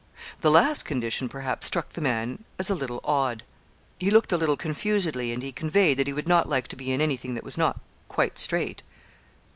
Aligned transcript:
The 0.39 0.49
last 0.49 0.81
condition, 0.81 1.29
perhaps, 1.29 1.67
struck 1.67 1.89
the 1.93 2.01
man 2.01 2.43
as 2.57 2.71
a 2.71 2.73
little 2.73 3.01
odd; 3.03 3.43
he 3.99 4.09
looked 4.09 4.33
a 4.33 4.37
little 4.37 4.57
confusedly, 4.57 5.31
and 5.31 5.43
he 5.43 5.51
conveyed 5.51 5.99
that 5.99 6.07
he 6.07 6.13
would 6.13 6.27
not 6.27 6.49
like 6.49 6.67
to 6.69 6.75
be 6.75 6.91
in 6.91 7.01
anything 7.01 7.35
that 7.35 7.43
was 7.43 7.55
not 7.55 7.79
quite 8.09 8.39
straight. 8.39 8.81